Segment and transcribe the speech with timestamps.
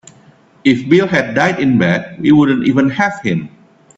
[0.63, 3.49] If Bill had died in bed we wouldn't even have him.